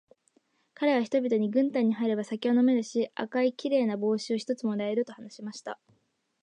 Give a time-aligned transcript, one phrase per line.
[0.73, 5.79] かれは人々に、軍隊に入れば酒は飲めるし、赤いきれいな帽子を一つ貰える、と話しました。